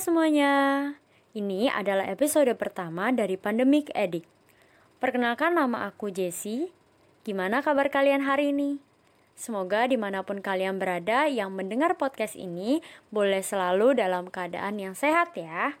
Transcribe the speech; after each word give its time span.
semuanya, 0.00 0.96
ini 1.36 1.68
adalah 1.68 2.08
episode 2.08 2.48
pertama 2.56 3.12
dari 3.12 3.36
Pandemic 3.36 3.92
Edit. 3.92 4.24
Perkenalkan 4.96 5.52
nama 5.52 5.92
aku 5.92 6.08
Jessie. 6.08 6.72
Gimana 7.20 7.60
kabar 7.60 7.92
kalian 7.92 8.24
hari 8.24 8.48
ini? 8.48 8.80
Semoga 9.36 9.84
di 9.84 10.00
mana 10.00 10.24
pun 10.24 10.40
kalian 10.40 10.80
berada 10.80 11.28
yang 11.28 11.52
mendengar 11.52 12.00
podcast 12.00 12.32
ini 12.32 12.80
boleh 13.12 13.44
selalu 13.44 13.92
dalam 13.92 14.32
keadaan 14.32 14.80
yang 14.80 14.96
sehat 14.96 15.36
ya. 15.36 15.76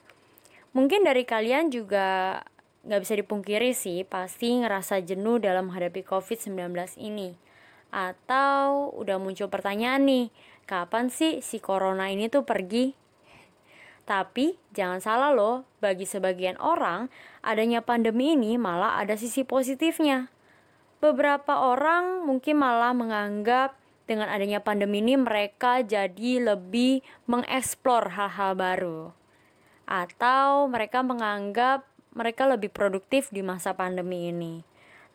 Mungkin 0.76 1.00
dari 1.00 1.24
kalian 1.24 1.72
juga 1.72 2.44
nggak 2.84 3.00
bisa 3.00 3.16
dipungkiri 3.16 3.72
sih 3.72 4.04
pasti 4.04 4.52
ngerasa 4.52 5.00
jenuh 5.00 5.40
dalam 5.40 5.72
menghadapi 5.72 6.04
COVID-19 6.04 6.76
ini. 7.00 7.40
Atau 7.88 8.92
udah 9.00 9.16
muncul 9.16 9.48
pertanyaan 9.48 10.04
nih, 10.04 10.28
kapan 10.68 11.08
sih 11.08 11.40
si 11.40 11.56
corona 11.56 12.12
ini 12.12 12.28
tuh 12.28 12.44
pergi? 12.44 13.00
Tapi 14.10 14.58
jangan 14.74 14.98
salah 14.98 15.30
loh, 15.30 15.62
bagi 15.78 16.02
sebagian 16.02 16.58
orang, 16.58 17.06
adanya 17.46 17.78
pandemi 17.78 18.34
ini 18.34 18.58
malah 18.58 18.98
ada 18.98 19.14
sisi 19.14 19.46
positifnya. 19.46 20.26
Beberapa 20.98 21.62
orang 21.62 22.26
mungkin 22.26 22.58
malah 22.58 22.90
menganggap 22.90 23.78
dengan 24.10 24.26
adanya 24.26 24.58
pandemi 24.66 24.98
ini 24.98 25.14
mereka 25.14 25.86
jadi 25.86 26.42
lebih 26.42 27.06
mengeksplor 27.30 28.10
hal-hal 28.18 28.58
baru. 28.58 29.14
Atau 29.86 30.66
mereka 30.66 31.06
menganggap 31.06 31.86
mereka 32.10 32.50
lebih 32.50 32.74
produktif 32.74 33.30
di 33.30 33.46
masa 33.46 33.78
pandemi 33.78 34.34
ini. 34.34 34.66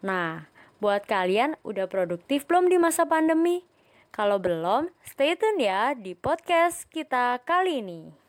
Nah, 0.07 0.47
buat 0.79 1.03
kalian 1.03 1.59
udah 1.67 1.91
produktif 1.91 2.47
belum 2.47 2.71
di 2.71 2.79
masa 2.79 3.03
pandemi? 3.03 3.67
Kalau 4.15 4.39
belum, 4.39 4.87
stay 5.03 5.35
tune 5.35 5.59
ya 5.59 5.91
di 5.91 6.15
podcast 6.15 6.87
kita 6.87 7.43
kali 7.43 7.83
ini. 7.83 8.24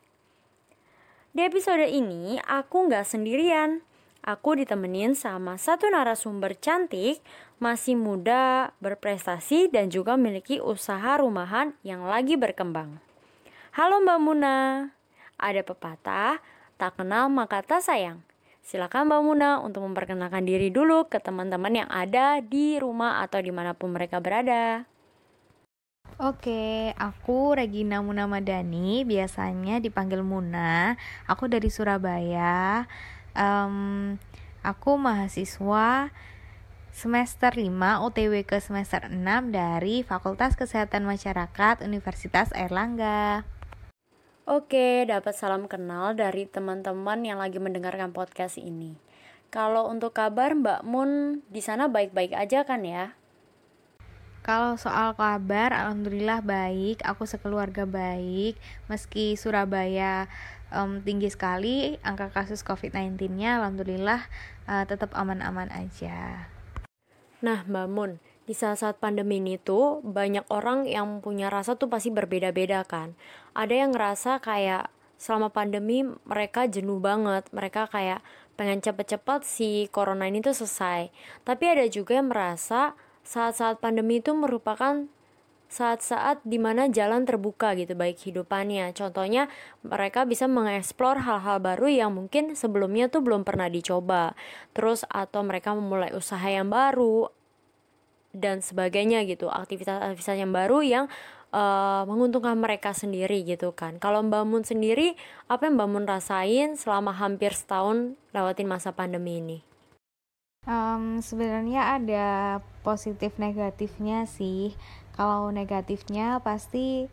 Di 1.36 1.44
episode 1.44 1.84
ini, 1.84 2.40
aku 2.48 2.88
nggak 2.88 3.04
sendirian. 3.04 3.84
Aku 4.24 4.56
ditemenin 4.56 5.12
sama 5.12 5.60
satu 5.60 5.84
narasumber 5.84 6.56
cantik, 6.56 7.20
masih 7.60 7.92
muda, 7.92 8.72
berprestasi, 8.80 9.68
dan 9.68 9.92
juga 9.92 10.16
memiliki 10.16 10.64
usaha 10.64 11.20
rumahan 11.20 11.76
yang 11.84 12.08
lagi 12.08 12.40
berkembang. 12.40 13.04
Halo 13.76 14.00
Mbak 14.00 14.16
Muna, 14.24 14.56
ada 15.36 15.60
pepatah, 15.60 16.40
tak 16.80 16.96
kenal 16.96 17.28
maka 17.28 17.60
tak 17.60 17.84
sayang. 17.84 18.24
Silakan 18.64 19.04
Mbak 19.04 19.20
Muna 19.20 19.50
untuk 19.60 19.84
memperkenalkan 19.84 20.48
diri 20.48 20.72
dulu 20.72 21.04
ke 21.04 21.20
teman-teman 21.20 21.84
yang 21.84 21.90
ada 21.92 22.40
di 22.40 22.80
rumah 22.80 23.20
atau 23.20 23.44
di 23.44 23.52
mana 23.52 23.76
pun 23.76 23.92
mereka 23.92 24.24
berada. 24.24 24.88
Oke, 26.16 26.96
aku 26.96 27.52
Regina 27.52 28.00
Muna 28.00 28.24
Madani, 28.24 29.04
biasanya 29.04 29.84
dipanggil 29.84 30.24
Muna. 30.24 30.96
Aku 31.28 31.44
dari 31.50 31.68
Surabaya. 31.68 32.88
Um, 33.36 34.16
aku 34.64 34.96
mahasiswa 34.96 36.08
semester 36.96 37.52
5 37.52 37.68
UTW 38.08 38.48
ke 38.48 38.56
semester 38.64 39.12
6 39.12 39.20
dari 39.52 40.00
Fakultas 40.00 40.56
Kesehatan 40.56 41.04
Masyarakat 41.04 41.84
Universitas 41.84 42.48
Airlangga. 42.56 43.44
Oke, 44.48 45.04
dapat 45.04 45.36
salam 45.36 45.68
kenal 45.68 46.16
dari 46.16 46.48
teman-teman 46.48 47.20
yang 47.20 47.42
lagi 47.42 47.60
mendengarkan 47.60 48.16
podcast 48.16 48.56
ini. 48.56 48.96
Kalau 49.52 49.92
untuk 49.92 50.16
kabar 50.16 50.56
Mbak 50.56 50.86
Mun 50.86 51.42
di 51.52 51.60
sana 51.60 51.90
baik-baik 51.90 52.32
aja 52.32 52.64
kan 52.64 52.86
ya? 52.86 53.12
Kalau 54.46 54.78
soal 54.78 55.10
kabar, 55.18 55.74
alhamdulillah 55.74 56.38
baik. 56.38 57.02
Aku 57.02 57.26
sekeluarga 57.26 57.82
baik. 57.82 58.54
Meski 58.86 59.34
Surabaya 59.34 60.30
um, 60.70 61.02
tinggi 61.02 61.26
sekali 61.34 61.98
angka 62.06 62.30
kasus 62.30 62.62
COVID-19-nya, 62.62 63.58
alhamdulillah 63.58 64.22
uh, 64.70 64.86
tetap 64.86 65.10
aman-aman 65.18 65.66
aja. 65.74 66.46
Nah, 67.42 67.66
Mbak 67.66 67.86
Mun, 67.90 68.22
di 68.46 68.54
saat-saat 68.54 69.02
pandemi 69.02 69.42
ini 69.42 69.58
tuh 69.58 69.98
banyak 70.06 70.46
orang 70.46 70.86
yang 70.86 71.18
punya 71.18 71.50
rasa 71.50 71.74
tuh 71.74 71.90
pasti 71.90 72.14
berbeda-beda 72.14 72.86
kan. 72.86 73.18
Ada 73.50 73.74
yang 73.82 73.98
ngerasa 73.98 74.38
kayak 74.46 74.94
selama 75.18 75.50
pandemi 75.50 76.06
mereka 76.22 76.70
jenuh 76.70 77.02
banget, 77.02 77.50
mereka 77.50 77.90
kayak 77.90 78.22
pengen 78.54 78.78
cepet-cepet 78.78 79.42
si 79.42 79.90
corona 79.90 80.30
ini 80.30 80.38
tuh 80.38 80.54
selesai. 80.54 81.10
Tapi 81.42 81.64
ada 81.66 81.82
juga 81.90 82.14
yang 82.14 82.30
merasa 82.30 82.94
saat-saat 83.26 83.82
pandemi 83.82 84.22
itu 84.22 84.30
merupakan 84.38 85.10
saat-saat 85.66 86.46
di 86.46 86.62
mana 86.62 86.86
jalan 86.86 87.26
terbuka 87.26 87.74
gitu 87.74 87.98
baik 87.98 88.22
hidupannya. 88.22 88.94
Contohnya 88.94 89.50
mereka 89.82 90.22
bisa 90.22 90.46
mengeksplor 90.46 91.26
hal-hal 91.26 91.58
baru 91.58 91.90
yang 91.90 92.14
mungkin 92.14 92.54
sebelumnya 92.54 93.10
tuh 93.10 93.26
belum 93.26 93.42
pernah 93.42 93.66
dicoba. 93.66 94.38
Terus 94.72 95.02
atau 95.10 95.42
mereka 95.42 95.74
memulai 95.74 96.14
usaha 96.14 96.46
yang 96.46 96.70
baru 96.70 97.34
dan 98.30 98.62
sebagainya 98.62 99.26
gitu 99.26 99.50
aktivitas-aktivitas 99.50 100.38
yang 100.38 100.54
baru 100.54 100.78
yang 100.86 101.04
uh, 101.50 102.06
menguntungkan 102.06 102.54
mereka 102.54 102.94
sendiri 102.94 103.42
gitu 103.42 103.74
kan. 103.74 103.98
Kalau 103.98 104.22
Mbak 104.22 104.44
Mun 104.46 104.62
sendiri 104.62 105.18
apa 105.50 105.66
yang 105.66 105.74
Mbak 105.82 105.88
Mun 105.90 106.04
rasain 106.06 106.78
selama 106.78 107.10
hampir 107.10 107.50
setahun 107.50 108.14
lewatin 108.30 108.70
masa 108.70 108.94
pandemi 108.94 109.42
ini 109.42 109.75
Um, 110.66 111.22
sebenarnya 111.22 111.94
ada 111.94 112.26
positif 112.82 113.38
negatifnya 113.38 114.26
sih. 114.26 114.74
Kalau 115.14 115.54
negatifnya 115.54 116.42
pasti 116.42 117.06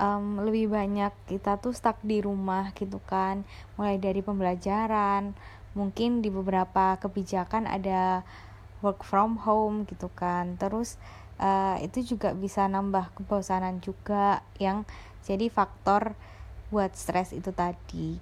um, 0.00 0.40
lebih 0.40 0.72
banyak 0.72 1.12
kita 1.28 1.60
tuh 1.60 1.76
stuck 1.76 2.00
di 2.00 2.24
rumah 2.24 2.72
gitu 2.72 2.98
kan. 3.04 3.44
Mulai 3.76 4.00
dari 4.00 4.24
pembelajaran, 4.24 5.36
mungkin 5.76 6.24
di 6.24 6.32
beberapa 6.32 6.96
kebijakan 6.96 7.68
ada 7.68 8.24
work 8.80 9.04
from 9.04 9.36
home 9.36 9.84
gitu 9.84 10.08
kan. 10.16 10.56
Terus 10.56 10.96
uh, 11.36 11.76
itu 11.84 12.16
juga 12.16 12.32
bisa 12.32 12.64
nambah 12.64 13.12
kebosanan 13.20 13.84
juga 13.84 14.40
yang 14.56 14.88
jadi 15.28 15.52
faktor 15.52 16.16
buat 16.72 16.96
stres 16.96 17.36
itu 17.36 17.52
tadi. 17.52 18.16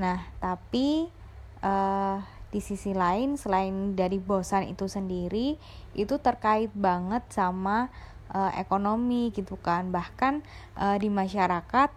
Nah, 0.00 0.24
tapi 0.40 1.12
uh, 1.60 2.37
di 2.48 2.64
sisi 2.64 2.96
lain 2.96 3.36
selain 3.36 3.92
dari 3.92 4.16
bosan 4.16 4.72
itu 4.72 4.88
sendiri 4.88 5.60
itu 5.92 6.14
terkait 6.16 6.72
banget 6.72 7.20
sama 7.28 7.92
uh, 8.32 8.52
ekonomi 8.56 9.28
gitu 9.36 9.60
kan. 9.60 9.92
Bahkan 9.92 10.40
uh, 10.80 10.96
di 10.96 11.12
masyarakat 11.12 11.90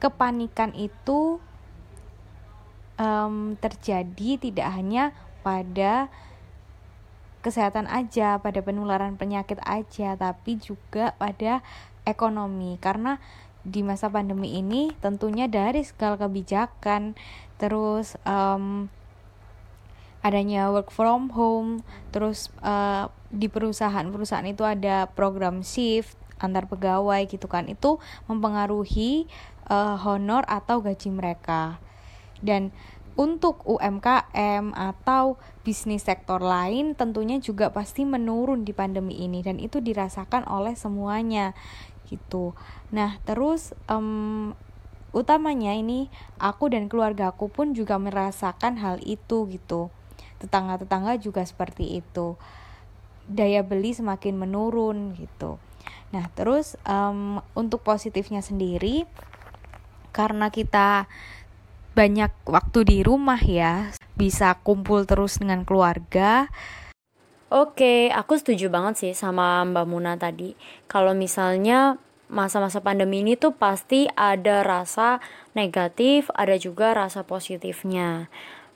kepanikan 0.00 0.72
itu 0.72 1.36
um, 2.96 3.54
terjadi 3.60 4.40
tidak 4.40 4.68
hanya 4.72 5.04
pada 5.44 6.08
kesehatan 7.42 7.90
aja 7.90 8.38
pada 8.38 8.62
penularan 8.62 9.18
penyakit 9.18 9.58
aja 9.66 10.14
tapi 10.16 10.56
juga 10.56 11.12
pada 11.20 11.60
ekonomi. 12.08 12.80
Karena 12.80 13.20
di 13.62 13.84
masa 13.84 14.10
pandemi 14.10 14.58
ini 14.58 14.90
tentunya 14.98 15.46
dari 15.46 15.86
segala 15.86 16.18
kebijakan 16.18 17.14
terus 17.62 18.18
um, 18.26 18.90
adanya 20.22 20.70
work 20.70 20.94
from 20.94 21.34
home 21.34 21.82
terus 22.14 22.54
uh, 22.62 23.10
di 23.32 23.50
perusahaan-perusahaan 23.50 24.46
itu 24.46 24.62
ada 24.62 25.10
program 25.10 25.66
shift 25.66 26.14
antar 26.42 26.66
pegawai 26.66 27.22
gitu 27.30 27.46
kan. 27.46 27.70
Itu 27.70 28.02
mempengaruhi 28.26 29.30
uh, 29.70 29.96
honor 30.02 30.42
atau 30.50 30.82
gaji 30.82 31.08
mereka. 31.14 31.78
Dan 32.42 32.74
untuk 33.14 33.62
UMKM 33.68 34.72
atau 34.72 35.36
bisnis 35.62 36.02
sektor 36.02 36.40
lain 36.40 36.96
tentunya 36.96 37.38
juga 37.38 37.70
pasti 37.70 38.02
menurun 38.08 38.64
di 38.66 38.72
pandemi 38.72 39.20
ini 39.22 39.44
dan 39.44 39.60
itu 39.62 39.78
dirasakan 39.78 40.48
oleh 40.48 40.74
semuanya 40.74 41.54
gitu. 42.08 42.56
Nah, 42.90 43.20
terus 43.22 43.76
um, 43.86 44.56
utamanya 45.12 45.76
ini 45.76 46.08
aku 46.40 46.72
dan 46.72 46.88
keluarga 46.88 47.30
aku 47.30 47.52
pun 47.52 47.76
juga 47.76 48.00
merasakan 48.00 48.80
hal 48.80 48.96
itu 49.04 49.44
gitu 49.48 49.92
tetangga-tetangga 50.42 51.22
juga 51.22 51.46
seperti 51.46 52.02
itu 52.02 52.34
daya 53.30 53.62
beli 53.62 53.94
semakin 53.94 54.34
menurun 54.34 55.14
gitu 55.14 55.62
nah 56.10 56.26
terus 56.34 56.76
um, 56.84 57.40
untuk 57.54 57.86
positifnya 57.86 58.42
sendiri 58.42 59.06
karena 60.12 60.52
kita 60.52 61.08
banyak 61.96 62.32
waktu 62.44 62.84
di 62.84 62.98
rumah 63.00 63.40
ya 63.40 63.94
bisa 64.18 64.60
kumpul 64.60 65.08
terus 65.08 65.40
dengan 65.40 65.64
keluarga 65.64 66.52
Oke, 67.52 68.08
aku 68.08 68.40
setuju 68.40 68.72
banget 68.72 68.94
sih 68.96 69.12
sama 69.12 69.60
Mbak 69.68 69.84
Muna 69.84 70.16
tadi. 70.16 70.56
Kalau 70.88 71.12
misalnya 71.12 72.00
masa-masa 72.32 72.80
pandemi 72.80 73.20
ini 73.20 73.36
tuh 73.36 73.52
pasti 73.52 74.08
ada 74.16 74.64
rasa 74.64 75.20
negatif, 75.52 76.32
ada 76.32 76.56
juga 76.56 76.96
rasa 76.96 77.28
positifnya. 77.28 78.32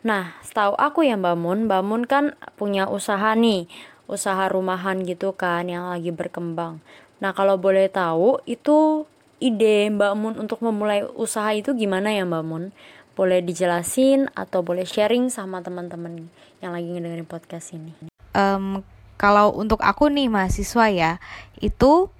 Nah, 0.06 0.38
setahu 0.38 0.79
aku 0.79 1.03
ya 1.03 1.19
Mbak 1.19 1.35
Mun, 1.35 1.58
Mbak 1.67 1.82
Mun 1.82 2.03
kan 2.06 2.38
punya 2.55 2.87
usaha 2.87 3.35
nih, 3.35 3.67
usaha 4.06 4.47
rumahan 4.47 5.03
gitu 5.03 5.35
kan 5.35 5.67
yang 5.67 5.91
lagi 5.91 6.14
berkembang. 6.14 6.79
Nah, 7.19 7.35
kalau 7.35 7.58
boleh 7.58 7.91
tahu 7.91 8.38
itu 8.47 9.03
ide 9.43 9.91
Mbak 9.91 10.14
Mun 10.14 10.35
untuk 10.38 10.62
memulai 10.62 11.03
usaha 11.03 11.50
itu 11.50 11.75
gimana 11.75 12.14
ya 12.14 12.23
Mbak 12.23 12.44
Mun? 12.47 12.70
Boleh 13.19 13.43
dijelasin 13.43 14.31
atau 14.38 14.62
boleh 14.62 14.87
sharing 14.87 15.26
sama 15.26 15.58
teman-teman 15.58 16.31
yang 16.62 16.70
lagi 16.70 16.87
ngedengerin 16.87 17.26
podcast 17.26 17.75
ini? 17.75 17.91
Um, 18.31 18.87
kalau 19.19 19.59
untuk 19.59 19.82
aku 19.82 20.06
nih 20.06 20.31
mahasiswa 20.31 20.87
ya, 20.87 21.12
itu 21.59 22.14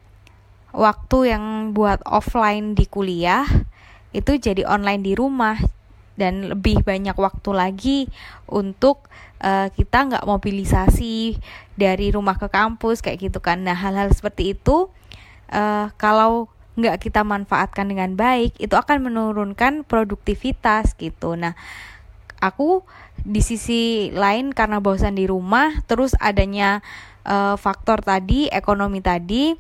waktu 0.75 1.39
yang 1.39 1.71
buat 1.71 2.03
offline 2.03 2.75
di 2.75 2.91
kuliah 2.91 3.47
itu 4.11 4.43
jadi 4.43 4.67
online 4.67 5.07
di 5.07 5.13
rumah 5.15 5.76
dan 6.17 6.53
lebih 6.53 6.83
banyak 6.83 7.15
waktu 7.17 7.51
lagi 7.53 7.99
untuk 8.49 9.09
uh, 9.41 9.69
kita 9.73 10.09
nggak 10.09 10.25
mobilisasi 10.25 11.37
dari 11.77 12.13
rumah 12.13 12.41
ke 12.41 12.49
kampus 12.49 13.05
kayak 13.05 13.31
gitu 13.31 13.39
kan. 13.39 13.63
Nah 13.63 13.77
hal-hal 13.77 14.11
seperti 14.13 14.57
itu 14.57 14.89
uh, 15.53 15.93
kalau 16.01 16.51
nggak 16.77 17.09
kita 17.09 17.25
manfaatkan 17.25 17.89
dengan 17.89 18.13
baik 18.21 18.53
itu 18.61 18.77
akan 18.77 19.09
menurunkan 19.09 19.89
produktivitas 19.89 20.93
gitu 21.01 21.33
nah 21.33 21.57
aku 22.37 22.85
di 23.25 23.41
sisi 23.41 24.13
lain 24.13 24.53
karena 24.53 24.85
bosan 24.85 25.17
di 25.17 25.25
rumah 25.25 25.73
terus 25.89 26.13
adanya 26.21 26.85
uh, 27.25 27.57
faktor 27.57 28.05
tadi 28.05 28.53
ekonomi 28.53 29.01
tadi 29.01 29.57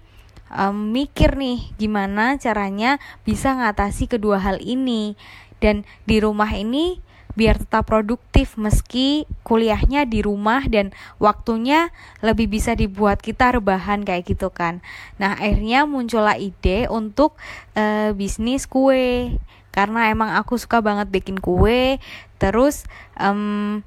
um, 0.52 0.92
mikir 0.92 1.40
nih 1.40 1.72
gimana 1.80 2.36
caranya 2.36 3.00
bisa 3.24 3.56
ngatasi 3.56 4.12
kedua 4.12 4.36
hal 4.36 4.60
ini 4.60 5.16
dan 5.62 5.88
di 6.04 6.20
rumah 6.20 6.50
ini 6.52 7.00
biar 7.36 7.60
tetap 7.60 7.84
produktif 7.92 8.56
meski 8.56 9.28
kuliahnya 9.44 10.08
di 10.08 10.24
rumah 10.24 10.64
dan 10.64 10.96
waktunya 11.20 11.92
lebih 12.24 12.48
bisa 12.48 12.72
dibuat 12.72 13.20
kita 13.20 13.52
rebahan 13.60 14.08
kayak 14.08 14.24
gitu 14.24 14.48
kan. 14.48 14.80
Nah, 15.20 15.36
akhirnya 15.36 15.84
muncullah 15.84 16.40
ide 16.40 16.88
untuk 16.88 17.36
uh, 17.76 18.16
bisnis 18.16 18.64
kue 18.64 19.36
karena 19.76 20.08
emang 20.08 20.32
aku 20.32 20.56
suka 20.56 20.80
banget 20.80 21.12
bikin 21.12 21.36
kue. 21.36 22.00
Terus 22.40 22.88
um, 23.20 23.84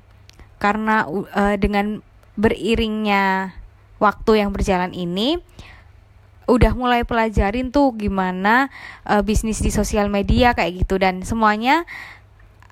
karena 0.62 1.10
uh, 1.10 1.57
dengan 1.57 2.06
beriringnya 2.38 3.57
waktu 3.98 4.45
yang 4.45 4.54
berjalan 4.54 4.94
ini 4.94 5.42
udah 6.49 6.73
mulai 6.73 7.05
pelajarin 7.05 7.69
tuh 7.69 7.93
gimana 7.93 8.73
uh, 9.05 9.21
bisnis 9.21 9.61
di 9.61 9.69
sosial 9.69 10.09
media 10.09 10.57
kayak 10.57 10.83
gitu. 10.83 10.97
Dan 10.97 11.21
semuanya 11.21 11.85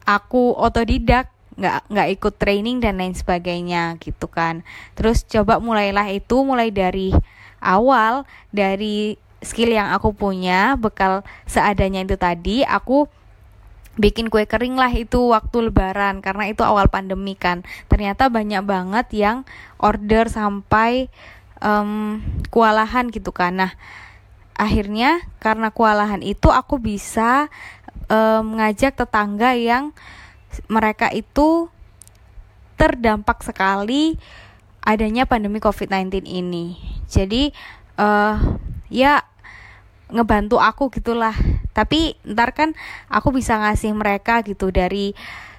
aku 0.04 0.58
otodidak 0.58 1.30
nggak 1.58 1.90
nggak 1.90 2.10
ikut 2.18 2.34
training 2.38 2.78
dan 2.82 2.98
lain 2.98 3.14
sebagainya 3.14 4.02
gitu 4.02 4.26
kan. 4.26 4.66
Terus 4.98 5.26
coba 5.26 5.62
mulailah 5.62 6.10
itu 6.10 6.42
mulai 6.42 6.74
dari 6.74 7.14
awal 7.62 8.26
dari 8.54 9.18
skill 9.42 9.74
yang 9.74 9.94
aku 9.94 10.14
punya 10.18 10.74
bekal 10.78 11.22
seadanya 11.46 12.02
itu 12.02 12.18
tadi 12.18 12.66
aku 12.66 13.06
bikin 13.98 14.30
kue 14.30 14.46
kering 14.46 14.78
lah 14.78 14.94
itu 14.94 15.34
waktu 15.34 15.74
lebaran 15.74 16.22
karena 16.22 16.46
itu 16.54 16.62
awal 16.62 16.86
pandemi 16.88 17.34
kan. 17.34 17.66
Ternyata 17.90 18.30
banyak 18.30 18.62
banget 18.62 19.08
yang 19.18 19.38
order 19.82 20.30
sampai 20.30 21.10
um, 21.62 22.22
kewalahan 22.50 23.10
gitu 23.10 23.30
kan 23.36 23.54
nah 23.58 23.72
akhirnya 24.58 25.22
karena 25.38 25.70
kewalahan 25.70 26.26
itu 26.26 26.50
aku 26.50 26.82
bisa 26.82 27.48
um, 28.10 28.58
tetangga 28.74 29.54
yang 29.54 29.94
mereka 30.66 31.14
itu 31.14 31.70
terdampak 32.78 33.46
sekali 33.46 34.18
adanya 34.82 35.28
pandemi 35.28 35.60
COVID-19 35.60 36.24
ini. 36.24 36.80
Jadi 37.12 37.52
uh, 38.00 38.40
ya 38.88 39.26
ngebantu 40.08 40.58
aku 40.58 40.88
gitulah. 40.94 41.36
Tapi 41.76 42.16
ntar 42.24 42.56
kan 42.56 42.74
aku 43.12 43.36
bisa 43.36 43.60
ngasih 43.60 43.94
mereka 43.94 44.42
gitu 44.42 44.72
dari 44.72 45.14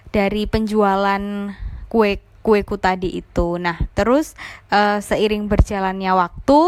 dari 0.08 0.48
penjualan 0.48 1.52
kue 1.92 2.18
kueku 2.42 2.78
tadi 2.80 3.20
itu. 3.20 3.58
Nah, 3.60 3.76
terus 3.92 4.38
uh, 4.72 5.02
seiring 5.02 5.46
berjalannya 5.50 6.12
waktu 6.14 6.60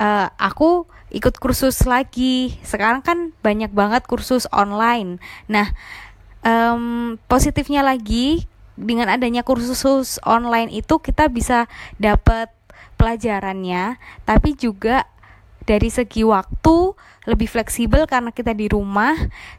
uh, 0.00 0.28
aku 0.38 0.86
ikut 1.12 1.36
kursus 1.40 1.84
lagi. 1.88 2.56
Sekarang 2.64 3.00
kan 3.00 3.32
banyak 3.40 3.72
banget 3.72 4.04
kursus 4.04 4.44
online. 4.52 5.20
Nah, 5.48 5.72
um, 6.44 7.16
positifnya 7.28 7.80
lagi 7.84 8.46
dengan 8.78 9.10
adanya 9.10 9.42
kursus 9.42 10.22
online 10.22 10.70
itu 10.70 11.02
kita 11.02 11.26
bisa 11.26 11.66
dapat 11.98 12.52
pelajarannya, 12.98 13.98
tapi 14.26 14.54
juga 14.54 15.06
dari 15.68 15.92
segi 15.92 16.24
waktu 16.24 16.96
lebih 17.28 17.44
fleksibel 17.44 18.08
karena 18.08 18.32
kita 18.32 18.56
di 18.56 18.72
rumah, 18.72 19.12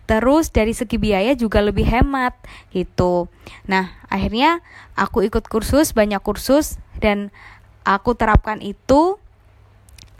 terus 0.09 0.49
dari 0.49 0.73
segi 0.73 0.97
biaya 0.97 1.37
juga 1.37 1.61
lebih 1.61 1.85
hemat 1.85 2.33
gitu. 2.73 3.29
Nah, 3.69 3.93
akhirnya 4.09 4.65
aku 4.97 5.21
ikut 5.21 5.45
kursus, 5.45 5.93
banyak 5.93 6.17
kursus 6.25 6.81
dan 6.97 7.29
aku 7.85 8.17
terapkan 8.17 8.57
itu 8.65 9.21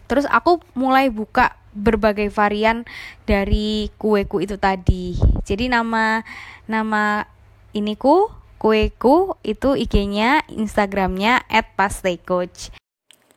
Terus 0.10 0.26
aku 0.26 0.58
mulai 0.74 1.14
buka 1.14 1.54
berbagai 1.78 2.34
varian 2.34 2.82
dari 3.30 3.94
kueku 4.02 4.42
itu 4.42 4.58
tadi. 4.58 5.14
Jadi 5.46 5.70
nama 5.70 6.26
nama 6.66 7.30
iniku 7.78 8.34
kueku 8.58 9.38
itu 9.46 9.78
IG-nya, 9.78 10.42
Instagramnya 10.50 11.46
@pastaycoach. 11.78 12.74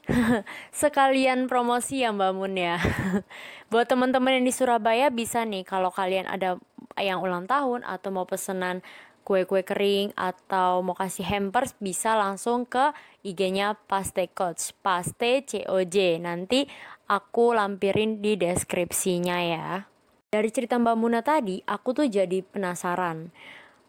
Sekalian 0.75 1.47
promosi 1.47 2.03
ya 2.03 2.11
Mbak 2.11 2.33
Mun 2.35 2.55
ya. 2.59 2.79
Buat 3.71 3.87
teman-teman 3.87 4.41
yang 4.41 4.45
di 4.47 4.53
Surabaya 4.55 5.09
bisa 5.09 5.47
nih 5.47 5.63
kalau 5.63 5.95
kalian 5.95 6.27
ada 6.27 6.59
yang 6.99 7.23
ulang 7.23 7.47
tahun 7.47 7.87
atau 7.87 8.09
mau 8.11 8.27
pesenan 8.27 8.83
kue-kue 9.23 9.63
kering 9.63 10.11
atau 10.19 10.83
mau 10.83 10.99
kasih 10.99 11.23
hampers 11.23 11.79
bisa 11.79 12.19
langsung 12.19 12.67
ke 12.67 12.91
IG-nya 13.23 13.79
Paste 13.87 14.27
Coach, 14.35 14.75
Paste 14.83 15.47
COJ. 15.47 16.19
Nanti 16.19 16.67
aku 17.07 17.55
lampirin 17.55 18.19
di 18.19 18.35
deskripsinya 18.35 19.39
ya. 19.39 19.87
Dari 20.33 20.49
cerita 20.51 20.81
Mbak 20.81 20.97
Muna 20.99 21.21
tadi, 21.23 21.63
aku 21.63 21.95
tuh 21.95 22.09
jadi 22.11 22.43
penasaran. 22.43 23.31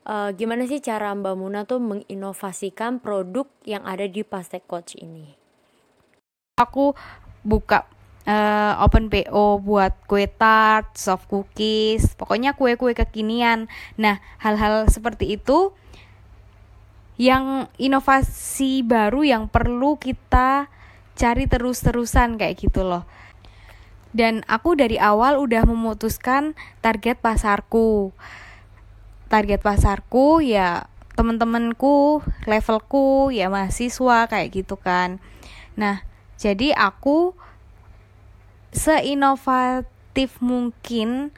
Uh, 0.03 0.35
gimana 0.35 0.67
sih 0.67 0.83
cara 0.83 1.15
Mbak 1.15 1.35
Muna 1.39 1.63
tuh 1.63 1.79
menginovasikan 1.79 2.99
produk 2.99 3.47
yang 3.63 3.87
ada 3.87 4.05
di 4.05 4.21
Paste 4.21 4.59
Coach 4.67 4.99
ini? 4.99 5.42
Aku 6.61 6.93
buka 7.41 7.89
uh, 8.29 8.77
open 8.85 9.09
PO 9.09 9.57
buat 9.57 9.97
kue 10.05 10.29
tart, 10.29 10.93
soft 10.93 11.25
cookies, 11.25 12.13
pokoknya 12.13 12.53
kue-kue 12.53 12.93
kekinian. 12.93 13.65
Nah, 13.97 14.21
hal-hal 14.37 14.85
seperti 14.85 15.33
itu 15.33 15.73
yang 17.17 17.73
inovasi 17.81 18.85
baru 18.85 19.25
yang 19.25 19.49
perlu 19.49 19.97
kita 19.97 20.69
cari 21.17 21.49
terus-terusan 21.49 22.37
kayak 22.37 22.61
gitu 22.61 22.85
loh. 22.85 23.09
Dan 24.13 24.45
aku 24.45 24.77
dari 24.77 25.01
awal 25.01 25.41
udah 25.41 25.65
memutuskan 25.65 26.53
target 26.85 27.17
pasarku. 27.17 28.13
Target 29.25 29.65
pasarku 29.65 30.45
ya 30.45 30.85
temen-temenku, 31.17 32.21
levelku, 32.45 33.33
ya 33.33 33.49
mahasiswa 33.49 34.29
kayak 34.29 34.53
gitu 34.53 34.77
kan. 34.77 35.17
Nah, 35.73 36.12
jadi 36.43 36.75
aku 36.75 37.31
seinovatif 38.75 40.43
mungkin 40.43 41.31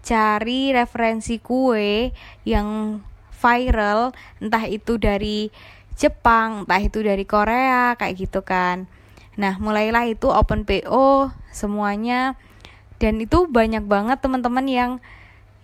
cari 0.00 0.72
referensi 0.72 1.36
kue 1.36 2.16
yang 2.48 3.02
viral 3.36 4.16
entah 4.40 4.64
itu 4.64 4.96
dari 4.96 5.52
Jepang 5.92 6.64
entah 6.64 6.80
itu 6.80 7.04
dari 7.04 7.28
Korea 7.28 8.00
kayak 8.00 8.16
gitu 8.16 8.40
kan. 8.40 8.88
Nah 9.36 9.60
mulailah 9.60 10.08
itu 10.08 10.32
open 10.32 10.64
PO 10.64 11.28
semuanya. 11.52 12.40
Dan 12.96 13.20
itu 13.20 13.44
banyak 13.44 13.84
banget 13.84 14.24
teman-teman 14.24 14.64
yang 14.64 14.92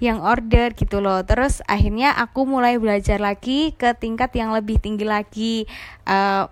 yang 0.04 0.20
order 0.20 0.76
gitu 0.76 1.00
loh. 1.00 1.24
Terus 1.24 1.64
akhirnya 1.64 2.12
aku 2.12 2.44
mulai 2.44 2.76
belajar 2.76 3.16
lagi 3.16 3.72
ke 3.72 3.96
tingkat 3.96 4.36
yang 4.36 4.52
lebih 4.52 4.76
tinggi 4.76 5.08
lagi. 5.08 5.64
Uh, 6.04 6.44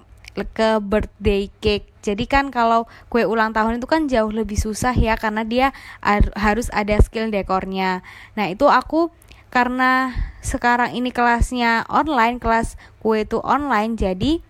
ke 0.48 0.80
birthday 0.80 1.48
cake. 1.60 1.88
Jadi 2.00 2.24
kan 2.24 2.48
kalau 2.48 2.88
kue 3.12 3.28
ulang 3.28 3.52
tahun 3.52 3.76
itu 3.76 3.88
kan 3.88 4.08
jauh 4.08 4.32
lebih 4.32 4.56
susah 4.56 4.96
ya 4.96 5.20
karena 5.20 5.44
dia 5.44 5.76
harus 6.36 6.72
ada 6.72 6.96
skill 7.00 7.28
dekornya. 7.28 8.00
Nah, 8.34 8.48
itu 8.48 8.64
aku 8.68 9.12
karena 9.52 10.14
sekarang 10.40 10.96
ini 10.96 11.12
kelasnya 11.12 11.84
online, 11.90 12.40
kelas 12.40 12.78
kue 13.02 13.26
itu 13.26 13.42
online, 13.44 13.98
jadi 13.98 14.40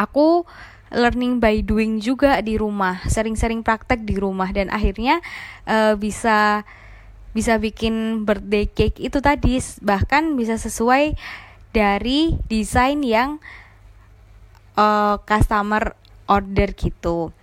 aku 0.00 0.48
learning 0.90 1.38
by 1.38 1.62
doing 1.62 2.02
juga 2.02 2.40
di 2.42 2.58
rumah, 2.58 3.02
sering-sering 3.06 3.62
praktek 3.62 4.02
di 4.02 4.18
rumah 4.18 4.50
dan 4.50 4.72
akhirnya 4.72 5.22
uh, 5.68 5.94
bisa 5.94 6.66
bisa 7.30 7.62
bikin 7.62 8.26
birthday 8.26 8.66
cake 8.66 8.98
itu 8.98 9.22
tadi 9.22 9.62
bahkan 9.86 10.34
bisa 10.34 10.58
sesuai 10.58 11.14
dari 11.70 12.34
desain 12.50 12.98
yang 13.06 13.38
uh, 14.76 15.18
customer 15.24 15.94
order 16.30 16.70
gitu. 16.74 17.34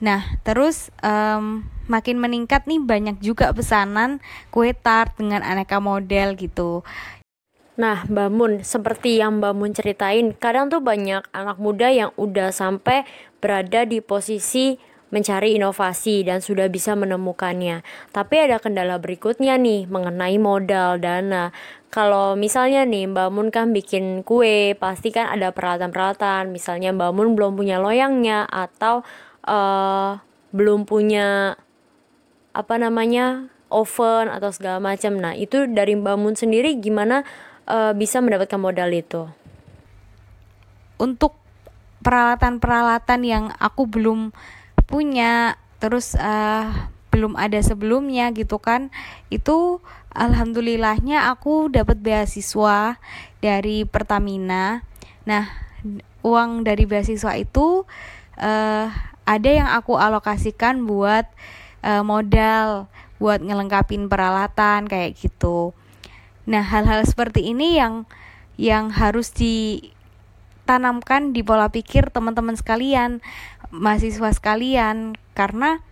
Nah, 0.00 0.40
terus 0.48 0.88
um, 1.04 1.68
makin 1.84 2.16
meningkat 2.16 2.64
nih 2.64 2.80
banyak 2.80 3.20
juga 3.20 3.52
pesanan 3.52 4.24
kue 4.48 4.72
tart 4.72 5.12
dengan 5.20 5.44
aneka 5.44 5.76
model 5.76 6.40
gitu. 6.40 6.80
Nah, 7.80 8.04
Mbak 8.08 8.30
Mun, 8.32 8.52
seperti 8.60 9.20
yang 9.20 9.40
Mbak 9.40 9.54
Mun 9.56 9.72
ceritain, 9.72 10.26
kadang 10.36 10.68
tuh 10.68 10.84
banyak 10.84 11.24
anak 11.32 11.56
muda 11.56 11.88
yang 11.88 12.12
udah 12.20 12.52
sampai 12.52 13.08
berada 13.40 13.88
di 13.88 14.04
posisi 14.04 14.76
mencari 15.10 15.58
inovasi 15.58 16.22
dan 16.22 16.38
sudah 16.42 16.70
bisa 16.70 16.94
menemukannya. 16.94 17.82
Tapi 18.14 18.34
ada 18.38 18.62
kendala 18.62 18.96
berikutnya 19.02 19.58
nih 19.58 19.90
mengenai 19.90 20.38
modal 20.38 21.02
dana. 21.02 21.50
Kalau 21.90 22.38
misalnya 22.38 22.86
nih 22.86 23.10
Mbak 23.10 23.28
Mun 23.34 23.48
kan 23.50 23.74
bikin 23.74 24.22
kue, 24.22 24.78
pasti 24.78 25.10
kan 25.10 25.34
ada 25.34 25.50
peralatan-peralatan. 25.50 26.54
Misalnya 26.54 26.94
Mbak 26.94 27.10
Mun 27.10 27.28
belum 27.34 27.58
punya 27.58 27.82
loyangnya 27.82 28.46
atau 28.46 29.02
uh, 29.50 30.22
belum 30.54 30.86
punya 30.86 31.58
apa 32.50 32.74
namanya 32.78 33.50
oven 33.70 34.30
atau 34.30 34.54
segala 34.54 34.78
macam. 34.78 35.18
Nah 35.18 35.34
itu 35.34 35.66
dari 35.66 35.98
Mbak 35.98 36.16
Mun 36.18 36.34
sendiri 36.38 36.78
gimana 36.78 37.26
uh, 37.66 37.90
bisa 37.94 38.22
mendapatkan 38.22 38.58
modal 38.62 38.90
itu? 38.94 39.26
Untuk 41.02 41.34
peralatan-peralatan 42.06 43.20
yang 43.26 43.44
aku 43.58 43.90
belum 43.90 44.30
punya, 44.90 45.54
terus 45.78 46.18
uh, 46.18 46.90
belum 47.14 47.38
ada 47.38 47.62
sebelumnya 47.62 48.34
gitu 48.34 48.58
kan, 48.58 48.90
itu 49.30 49.78
alhamdulillahnya 50.10 51.30
aku 51.30 51.70
dapat 51.70 52.02
beasiswa 52.02 52.98
dari 53.38 53.86
Pertamina. 53.86 54.82
Nah, 55.24 55.46
uang 56.26 56.66
dari 56.66 56.84
beasiswa 56.84 57.38
itu 57.38 57.86
uh, 58.36 58.86
ada 59.24 59.50
yang 59.50 59.70
aku 59.70 59.94
alokasikan 59.94 60.84
buat 60.84 61.30
uh, 61.86 62.02
modal, 62.02 62.90
buat 63.22 63.38
ngelengkapin 63.38 64.10
peralatan 64.10 64.90
kayak 64.90 65.14
gitu. 65.16 65.70
Nah, 66.50 66.66
hal-hal 66.66 67.06
seperti 67.06 67.54
ini 67.54 67.78
yang 67.78 68.10
yang 68.58 68.90
harus 68.92 69.30
ditanamkan 70.70 71.34
di 71.34 71.42
pola 71.42 71.66
pikir 71.66 72.14
teman-teman 72.14 72.54
sekalian, 72.54 73.18
mahasiswa 73.74 74.30
sekalian 74.30 75.18
karena 75.34 75.82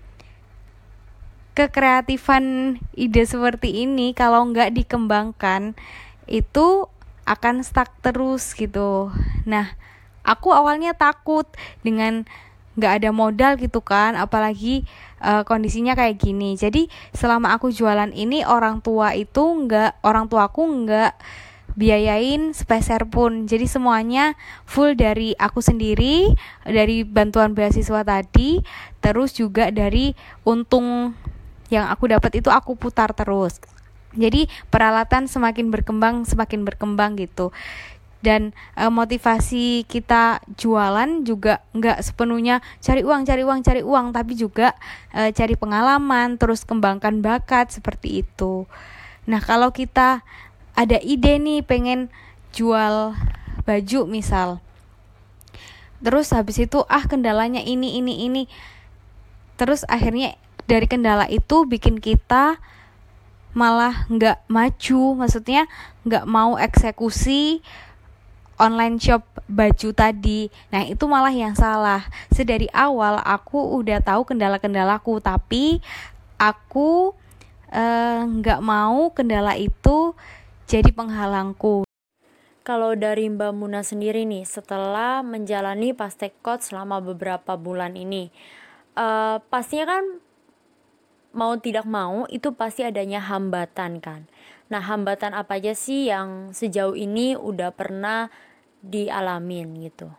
kekreatifan 1.58 2.78
ide 2.94 3.26
seperti 3.26 3.82
ini 3.82 4.14
kalau 4.14 4.46
nggak 4.46 4.70
dikembangkan 4.70 5.74
itu 6.30 6.86
akan 7.26 7.66
stuck 7.66 7.90
terus 8.06 8.54
gitu. 8.54 9.10
Nah, 9.50 9.74
aku 10.22 10.54
awalnya 10.54 10.94
takut 10.94 11.50
dengan 11.82 12.22
nggak 12.78 13.02
ada 13.02 13.10
modal 13.10 13.58
gitu 13.58 13.82
kan 13.82 14.14
apalagi 14.14 14.86
uh, 15.18 15.42
kondisinya 15.42 15.98
kayak 15.98 16.14
gini 16.14 16.54
jadi 16.54 16.86
selama 17.10 17.58
aku 17.58 17.74
jualan 17.74 18.14
ini 18.14 18.46
orang 18.46 18.78
tua 18.86 19.18
itu 19.18 19.42
nggak 19.42 19.98
orang 20.06 20.30
tuaku 20.30 20.86
nggak 20.86 21.10
biayain 21.78 22.50
sepeser 22.50 23.06
pun. 23.06 23.46
Jadi 23.46 23.70
semuanya 23.70 24.34
full 24.66 24.98
dari 24.98 25.38
aku 25.38 25.62
sendiri 25.62 26.34
dari 26.66 27.06
bantuan 27.06 27.54
beasiswa 27.54 28.02
tadi 28.02 28.58
terus 28.98 29.38
juga 29.38 29.70
dari 29.70 30.10
untung 30.42 31.14
yang 31.70 31.86
aku 31.86 32.10
dapat 32.10 32.42
itu 32.42 32.50
aku 32.50 32.74
putar 32.74 33.14
terus. 33.14 33.62
Jadi 34.18 34.50
peralatan 34.74 35.30
semakin 35.30 35.70
berkembang 35.70 36.26
semakin 36.26 36.66
berkembang 36.66 37.14
gitu. 37.14 37.54
Dan 38.18 38.50
e, 38.74 38.82
motivasi 38.90 39.86
kita 39.86 40.42
jualan 40.58 41.22
juga 41.22 41.62
nggak 41.70 42.02
sepenuhnya 42.02 42.58
cari 42.82 43.06
uang 43.06 43.22
cari 43.22 43.46
uang 43.46 43.60
cari 43.62 43.82
uang 43.86 44.10
tapi 44.10 44.34
juga 44.34 44.74
e, 45.14 45.30
cari 45.30 45.54
pengalaman 45.54 46.34
terus 46.34 46.66
kembangkan 46.66 47.22
bakat 47.22 47.70
seperti 47.70 48.26
itu. 48.26 48.66
Nah 49.30 49.38
kalau 49.38 49.70
kita 49.70 50.26
ada 50.78 51.02
ide 51.02 51.42
nih 51.42 51.66
pengen 51.66 52.06
jual 52.54 53.18
baju 53.66 54.00
misal 54.06 54.62
terus 55.98 56.30
habis 56.30 56.62
itu 56.62 56.86
ah 56.86 57.02
kendalanya 57.10 57.58
ini 57.58 57.98
ini 57.98 58.30
ini 58.30 58.42
terus 59.58 59.82
akhirnya 59.90 60.38
dari 60.70 60.86
kendala 60.86 61.26
itu 61.26 61.66
bikin 61.66 61.98
kita 61.98 62.62
malah 63.58 64.06
nggak 64.06 64.46
maju 64.46 65.18
maksudnya 65.18 65.66
nggak 66.06 66.24
mau 66.30 66.54
eksekusi 66.54 67.58
online 68.58 68.98
shop 68.98 69.22
baju 69.46 69.88
tadi. 69.94 70.50
Nah, 70.74 70.82
itu 70.84 71.06
malah 71.06 71.30
yang 71.30 71.54
salah. 71.54 72.04
Sedari 72.34 72.66
awal 72.74 73.22
aku 73.22 73.78
udah 73.78 74.02
tahu 74.02 74.26
kendala-kendalaku, 74.26 75.22
tapi 75.22 75.78
aku 76.36 77.14
eh, 77.70 78.20
nggak 78.26 78.60
uh, 78.60 78.66
mau 78.66 79.14
kendala 79.14 79.54
itu 79.54 80.12
jadi 80.68 80.92
penghalangku. 80.92 81.88
Kalau 82.60 82.92
dari 82.92 83.32
Mbak 83.32 83.52
Muna 83.56 83.80
sendiri 83.80 84.28
nih, 84.28 84.44
setelah 84.44 85.24
menjalani 85.24 85.96
pastekot 85.96 86.60
selama 86.60 87.00
beberapa 87.00 87.56
bulan 87.56 87.96
ini, 87.96 88.28
uh, 88.92 89.40
pastinya 89.48 89.96
kan 89.96 90.04
mau 91.32 91.56
tidak 91.56 91.88
mau 91.88 92.28
itu 92.28 92.52
pasti 92.52 92.84
adanya 92.84 93.24
hambatan 93.24 94.04
kan. 94.04 94.28
Nah, 94.68 94.84
hambatan 94.84 95.32
apa 95.32 95.56
aja 95.56 95.72
sih 95.72 96.12
yang 96.12 96.52
sejauh 96.52 96.92
ini 96.92 97.32
udah 97.32 97.72
pernah 97.72 98.28
dialamin 98.84 99.88
gitu? 99.88 100.12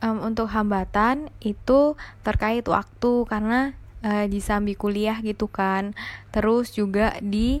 Um, 0.00 0.24
untuk 0.24 0.48
hambatan 0.48 1.28
itu 1.44 2.00
terkait 2.24 2.64
waktu 2.64 3.12
karena 3.28 3.76
uh, 4.00 4.24
di 4.24 4.40
sambi 4.40 4.72
kuliah 4.72 5.20
gitu 5.20 5.52
kan, 5.52 5.92
terus 6.32 6.72
juga 6.72 7.20
di 7.20 7.60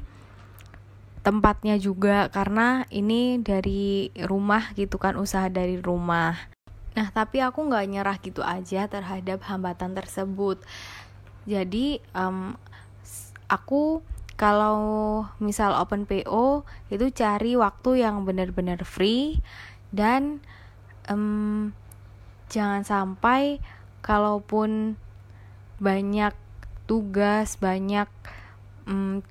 tempatnya 1.24 1.80
juga 1.80 2.28
karena 2.28 2.84
ini 2.92 3.40
dari 3.40 4.12
rumah 4.28 4.76
gitu 4.76 5.00
kan 5.00 5.16
usaha 5.16 5.48
dari 5.48 5.80
rumah. 5.80 6.36
Nah 6.92 7.08
tapi 7.10 7.40
aku 7.40 7.64
nggak 7.64 7.86
nyerah 7.88 8.18
gitu 8.20 8.44
aja 8.44 8.84
terhadap 8.86 9.40
hambatan 9.48 9.96
tersebut. 9.96 10.60
Jadi 11.48 12.04
um, 12.12 12.52
aku 13.48 14.04
kalau 14.36 15.24
misal 15.40 15.72
open 15.80 16.04
PO 16.04 16.68
itu 16.92 17.06
cari 17.14 17.56
waktu 17.56 18.04
yang 18.04 18.28
benar-benar 18.28 18.84
free 18.84 19.40
dan 19.94 20.44
um, 21.08 21.72
jangan 22.52 22.84
sampai 22.84 23.64
kalaupun 24.04 25.00
banyak 25.80 26.36
tugas 26.84 27.56
banyak 27.56 28.10
um, 28.84 29.24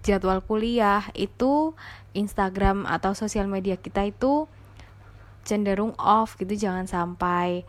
jadwal 0.00 0.40
kuliah 0.44 1.08
itu 1.12 1.76
Instagram 2.16 2.88
atau 2.88 3.12
sosial 3.12 3.46
media 3.46 3.76
kita 3.76 4.08
itu 4.08 4.50
cenderung 5.44 5.96
off 5.96 6.36
gitu 6.36 6.52
jangan 6.56 6.84
sampai 6.84 7.64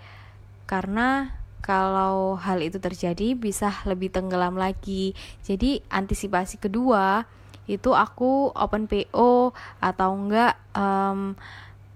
karena 0.67 1.35
kalau 1.61 2.41
hal 2.41 2.57
itu 2.59 2.81
terjadi 2.81 3.37
bisa 3.37 3.69
lebih 3.85 4.09
tenggelam 4.09 4.57
lagi. 4.57 5.13
Jadi 5.45 5.85
antisipasi 5.93 6.57
kedua 6.57 7.23
itu 7.69 7.93
aku 7.93 8.49
open 8.57 8.89
PO 8.89 9.53
atau 9.77 10.09
enggak 10.17 10.57
um, 10.73 11.37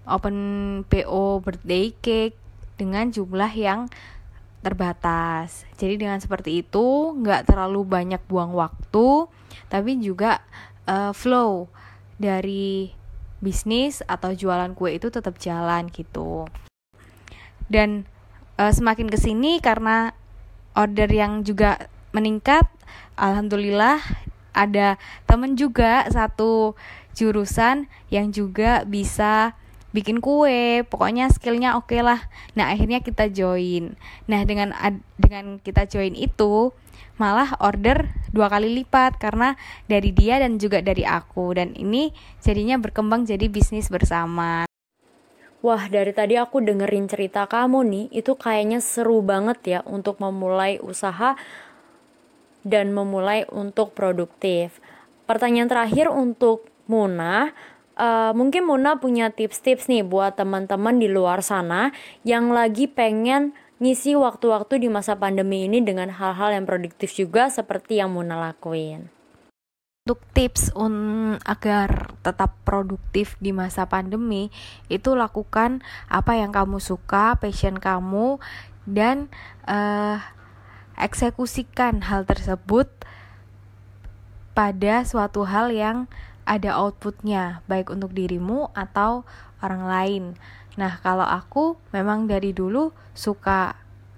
open 0.06 0.36
PO 0.86 1.42
birthday 1.42 1.90
cake 1.98 2.38
dengan 2.78 3.10
jumlah 3.10 3.50
yang 3.50 3.90
terbatas. 4.66 5.62
Jadi 5.78 5.94
dengan 6.02 6.18
seperti 6.18 6.66
itu 6.66 7.14
nggak 7.14 7.54
terlalu 7.54 7.86
banyak 7.86 8.18
buang 8.26 8.50
waktu, 8.50 9.30
tapi 9.70 10.02
juga 10.02 10.42
uh, 10.90 11.14
flow 11.14 11.70
dari 12.18 12.90
bisnis 13.38 14.02
atau 14.10 14.34
jualan 14.34 14.74
kue 14.74 14.98
itu 14.98 15.06
tetap 15.06 15.38
jalan 15.38 15.86
gitu. 15.94 16.50
Dan 17.70 18.10
uh, 18.58 18.74
semakin 18.74 19.06
ke 19.06 19.18
sini 19.22 19.62
karena 19.62 20.10
order 20.74 21.06
yang 21.06 21.46
juga 21.46 21.86
meningkat 22.10 22.66
alhamdulillah 23.14 24.02
ada 24.56 24.96
temen 25.28 25.54
juga 25.54 26.08
satu 26.08 26.74
jurusan 27.12 27.88
yang 28.08 28.32
juga 28.32 28.84
bisa 28.88 29.52
bikin 29.96 30.20
kue 30.20 30.84
pokoknya 30.84 31.32
skillnya 31.32 31.80
oke 31.80 31.88
okay 31.88 32.04
lah. 32.04 32.28
Nah 32.52 32.68
akhirnya 32.68 33.00
kita 33.00 33.32
join. 33.32 33.96
Nah 34.28 34.44
dengan 34.44 34.76
dengan 35.16 35.56
kita 35.64 35.88
join 35.88 36.12
itu 36.12 36.76
malah 37.16 37.56
order 37.64 38.12
dua 38.28 38.52
kali 38.52 38.76
lipat 38.84 39.16
karena 39.16 39.56
dari 39.88 40.12
dia 40.12 40.36
dan 40.36 40.60
juga 40.60 40.84
dari 40.84 41.08
aku. 41.08 41.56
Dan 41.56 41.72
ini 41.72 42.12
jadinya 42.44 42.76
berkembang 42.76 43.24
jadi 43.24 43.48
bisnis 43.48 43.88
bersama. 43.88 44.68
Wah, 45.64 45.88
dari 45.88 46.12
tadi 46.14 46.38
aku 46.38 46.62
dengerin 46.62 47.10
cerita 47.10 47.48
kamu 47.48 47.82
nih, 47.90 48.06
itu 48.14 48.38
kayaknya 48.38 48.78
seru 48.78 49.18
banget 49.24 49.58
ya 49.66 49.80
untuk 49.82 50.20
memulai 50.22 50.78
usaha 50.78 51.34
dan 52.62 52.94
memulai 52.94 53.48
untuk 53.50 53.90
produktif. 53.90 54.78
Pertanyaan 55.26 55.66
terakhir 55.66 56.06
untuk 56.12 56.70
Muna, 56.86 57.50
uh, 57.96 58.32
mungkin 58.36 58.68
Muna 58.68 59.00
punya 59.00 59.32
tips-tips 59.32 59.88
nih 59.90 60.04
buat 60.06 60.36
teman-teman 60.38 61.00
di 61.00 61.08
luar 61.08 61.40
sana 61.42 61.90
yang 62.22 62.52
lagi 62.52 62.86
pengen 62.86 63.56
ngisi 63.76 64.16
waktu-waktu 64.16 64.80
di 64.80 64.88
masa 64.88 65.20
pandemi 65.20 65.68
ini 65.68 65.84
dengan 65.84 66.08
hal-hal 66.08 66.56
yang 66.56 66.64
produktif 66.64 67.12
juga 67.12 67.52
seperti 67.52 68.00
yang 68.00 68.12
Muna 68.12 68.40
lakuin. 68.40 69.12
Untuk 70.06 70.22
tips 70.38 70.70
un 70.78 71.34
agar 71.42 72.14
tetap 72.22 72.54
produktif 72.62 73.34
di 73.42 73.50
masa 73.50 73.90
pandemi, 73.90 74.54
itu 74.86 75.18
lakukan 75.18 75.82
apa 76.06 76.38
yang 76.38 76.54
kamu 76.54 76.78
suka, 76.78 77.34
passion 77.42 77.74
kamu, 77.74 78.38
dan 78.86 79.26
uh, 79.66 80.22
eksekusikan 80.94 82.06
hal 82.06 82.22
tersebut 82.22 82.86
pada 84.54 85.02
suatu 85.02 85.42
hal 85.42 85.74
yang 85.74 86.06
ada 86.46 86.78
outputnya, 86.78 87.60
baik 87.66 87.90
untuk 87.90 88.14
dirimu 88.14 88.70
atau 88.72 89.26
orang 89.60 89.82
lain. 89.84 90.24
Nah, 90.78 91.02
kalau 91.02 91.26
aku 91.26 91.74
memang 91.90 92.30
dari 92.30 92.54
dulu 92.54 92.94
suka 93.16 93.74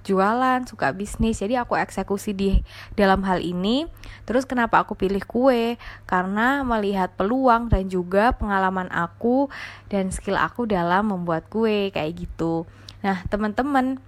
jualan, 0.08 0.64
suka 0.64 0.96
bisnis. 0.96 1.44
Jadi 1.44 1.60
aku 1.60 1.76
eksekusi 1.76 2.32
di 2.32 2.64
dalam 2.96 3.20
hal 3.28 3.44
ini. 3.44 3.84
Terus 4.24 4.48
kenapa 4.48 4.80
aku 4.80 4.96
pilih 4.96 5.20
kue? 5.28 5.76
Karena 6.08 6.64
melihat 6.64 7.12
peluang 7.12 7.68
dan 7.68 7.92
juga 7.92 8.32
pengalaman 8.32 8.88
aku 8.88 9.52
dan 9.92 10.08
skill 10.08 10.40
aku 10.40 10.64
dalam 10.64 11.12
membuat 11.12 11.52
kue 11.52 11.92
kayak 11.92 12.24
gitu. 12.24 12.64
Nah, 13.04 13.22
teman-teman 13.28 14.00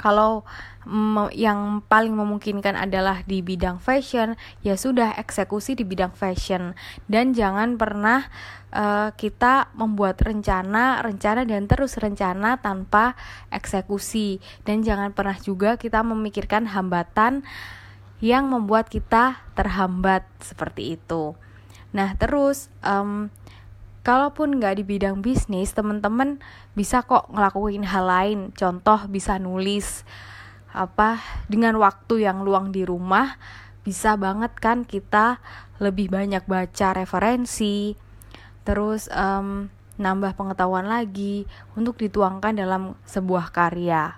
kalau 0.00 0.48
yang 1.36 1.84
paling 1.84 2.16
memungkinkan 2.16 2.72
adalah 2.72 3.20
di 3.28 3.44
bidang 3.44 3.76
fashion, 3.84 4.32
ya 4.64 4.72
sudah 4.80 5.12
eksekusi 5.20 5.76
di 5.76 5.84
bidang 5.84 6.16
fashion 6.16 6.72
dan 7.04 7.36
jangan 7.36 7.76
pernah 7.76 8.24
uh, 8.72 9.12
kita 9.12 9.68
membuat 9.76 10.24
rencana, 10.24 11.04
rencana 11.04 11.44
dan 11.44 11.68
terus 11.68 12.00
rencana 12.00 12.56
tanpa 12.64 13.12
eksekusi 13.52 14.40
dan 14.64 14.80
jangan 14.80 15.12
pernah 15.12 15.36
juga 15.36 15.76
kita 15.76 16.00
memikirkan 16.00 16.64
hambatan 16.72 17.44
yang 18.24 18.48
membuat 18.48 18.88
kita 18.88 19.36
terhambat 19.52 20.24
seperti 20.40 20.96
itu. 20.96 21.36
Nah, 21.90 22.14
terus 22.16 22.72
um, 22.80 23.28
kalaupun 24.00 24.60
nggak 24.60 24.80
di 24.80 24.84
bidang 24.84 25.20
bisnis 25.20 25.76
teman-teman 25.76 26.40
bisa 26.72 27.04
kok 27.04 27.28
ngelakuin 27.32 27.84
hal 27.84 28.04
lain. 28.08 28.38
Contoh 28.56 29.04
bisa 29.06 29.36
nulis 29.36 30.04
apa 30.70 31.18
dengan 31.50 31.76
waktu 31.82 32.30
yang 32.30 32.46
luang 32.46 32.70
di 32.70 32.86
rumah 32.86 33.34
bisa 33.82 34.14
banget 34.14 34.54
kan 34.62 34.86
kita 34.86 35.42
lebih 35.82 36.12
banyak 36.12 36.46
baca 36.46 36.94
referensi 36.94 37.98
terus 38.62 39.10
um, 39.10 39.66
nambah 39.98 40.36
pengetahuan 40.36 40.86
lagi 40.88 41.44
untuk 41.76 42.00
dituangkan 42.00 42.56
dalam 42.56 42.96
sebuah 43.04 43.52
karya. 43.52 44.16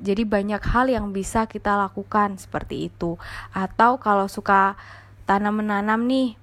Jadi 0.00 0.24
banyak 0.24 0.64
hal 0.64 0.88
yang 0.88 1.12
bisa 1.12 1.44
kita 1.44 1.76
lakukan 1.76 2.40
seperti 2.40 2.88
itu. 2.88 3.20
Atau 3.52 4.00
kalau 4.00 4.28
suka 4.32 4.76
tanam 5.28 5.60
menanam 5.60 6.08
nih 6.08 6.40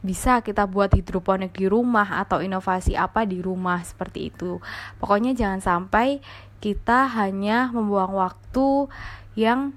bisa 0.00 0.40
kita 0.40 0.64
buat 0.64 0.96
hidroponik 0.96 1.52
di 1.52 1.68
rumah 1.68 2.24
atau 2.24 2.40
inovasi 2.40 2.96
apa 2.96 3.28
di 3.28 3.44
rumah 3.44 3.84
seperti 3.84 4.32
itu. 4.32 4.58
Pokoknya 4.96 5.36
jangan 5.36 5.60
sampai 5.60 6.24
kita 6.60 7.08
hanya 7.08 7.68
membuang 7.72 8.16
waktu 8.16 8.88
yang 9.36 9.76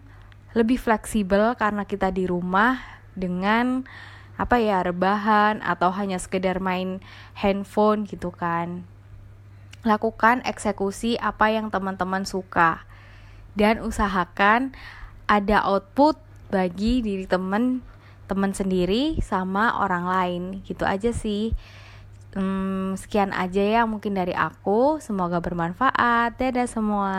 lebih 0.56 0.80
fleksibel 0.80 1.56
karena 1.60 1.84
kita 1.84 2.14
di 2.14 2.24
rumah 2.30 2.80
dengan 3.18 3.84
apa 4.34 4.58
ya 4.58 4.82
rebahan 4.82 5.62
atau 5.62 5.94
hanya 5.94 6.18
sekedar 6.18 6.58
main 6.64 7.04
handphone 7.38 8.08
gitu 8.08 8.34
kan. 8.34 8.88
Lakukan 9.84 10.42
eksekusi 10.48 11.20
apa 11.20 11.52
yang 11.52 11.68
teman-teman 11.68 12.24
suka 12.24 12.88
dan 13.54 13.84
usahakan 13.84 14.72
ada 15.28 15.62
output 15.68 16.18
bagi 16.50 17.04
diri 17.04 17.26
teman 17.26 17.86
teman 18.26 18.56
sendiri 18.56 19.20
sama 19.20 19.80
orang 19.80 20.06
lain. 20.06 20.44
Gitu 20.64 20.84
aja 20.88 21.12
sih. 21.12 21.56
Hmm, 22.34 22.98
sekian 22.98 23.30
aja 23.30 23.62
ya 23.62 23.82
mungkin 23.86 24.18
dari 24.18 24.34
aku. 24.34 24.98
Semoga 24.98 25.38
bermanfaat. 25.44 26.38
Dadah 26.40 26.68
semua. 26.68 27.14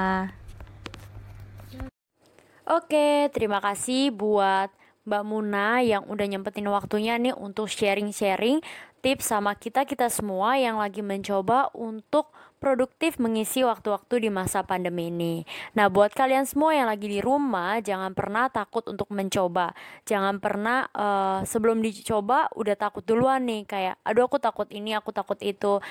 Oke, 2.65 3.29
terima 3.31 3.61
kasih 3.61 4.09
buat 4.09 4.73
Mbak 5.05 5.25
Muna 5.29 5.85
yang 5.85 6.09
udah 6.09 6.25
nyempetin 6.25 6.65
waktunya 6.73 7.21
nih 7.21 7.37
untuk 7.37 7.69
sharing-sharing 7.69 8.65
tips 9.05 9.29
sama 9.37 9.53
kita-kita 9.53 10.09
semua 10.09 10.57
yang 10.57 10.81
lagi 10.81 11.05
mencoba 11.05 11.69
untuk 11.77 12.33
produktif 12.57 13.21
mengisi 13.21 13.61
waktu-waktu 13.61 14.25
di 14.25 14.31
masa 14.33 14.65
pandemi 14.65 15.13
ini. 15.13 15.45
Nah, 15.77 15.93
buat 15.93 16.17
kalian 16.17 16.49
semua 16.49 16.73
yang 16.73 16.89
lagi 16.89 17.13
di 17.13 17.21
rumah, 17.21 17.85
jangan 17.85 18.17
pernah 18.17 18.49
takut 18.49 18.81
untuk 18.89 19.13
mencoba. 19.13 19.77
Jangan 20.09 20.41
pernah 20.41 20.89
uh, 20.97 21.45
sebelum 21.45 21.85
dicoba 21.85 22.49
udah 22.57 22.73
takut 22.81 23.05
duluan 23.05 23.45
nih 23.45 23.69
kayak 23.69 24.01
aduh 24.01 24.25
aku 24.25 24.41
takut 24.41 24.73
ini, 24.73 24.97
aku 24.97 25.13
takut 25.13 25.37
itu. 25.45 25.85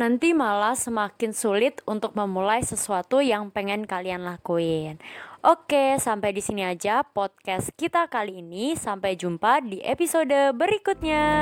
Nanti 0.00 0.32
malah 0.32 0.76
semakin 0.76 1.36
sulit 1.36 1.84
untuk 1.84 2.16
memulai 2.16 2.64
sesuatu 2.64 3.20
yang 3.20 3.52
pengen 3.52 3.84
kalian 3.84 4.24
lakuin. 4.24 4.96
Oke, 5.44 6.00
sampai 6.00 6.32
di 6.32 6.40
sini 6.40 6.64
aja 6.64 7.04
podcast 7.04 7.68
kita 7.76 8.08
kali 8.08 8.40
ini. 8.40 8.72
Sampai 8.76 9.16
jumpa 9.20 9.60
di 9.64 9.80
episode 9.84 10.52
berikutnya. 10.56 11.36